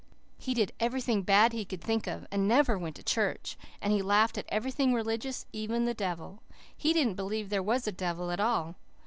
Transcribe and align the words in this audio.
He 0.39 0.55
did 0.55 0.73
everything 0.79 1.21
bad 1.21 1.53
he 1.53 1.63
could 1.63 1.79
think 1.83 2.07
of, 2.07 2.25
and 2.31 2.47
never 2.47 2.75
went 2.75 2.95
to 2.95 3.03
church, 3.03 3.55
and 3.83 3.93
he 3.93 4.01
laughed 4.01 4.35
at 4.35 4.47
everything 4.49 4.95
religious, 4.95 5.45
even 5.53 5.85
the 5.85 5.93
devil. 5.93 6.41
He 6.75 6.91
didn't 6.91 7.13
believe 7.13 7.49
there 7.49 7.61
was 7.61 7.85
a 7.85 7.91
devil 7.91 8.31
at 8.31 8.39
all. 8.39 8.73